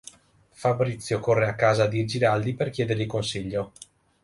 Fabrizio 0.55 1.19
corre 1.19 1.47
a 1.47 1.53
casa 1.53 1.85
di 1.85 2.07
Giraldi 2.07 2.55
per 2.55 2.71
chiedergli 2.71 3.05
consiglio. 3.05 3.71